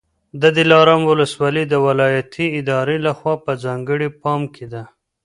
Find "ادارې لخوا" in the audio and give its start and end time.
2.59-3.33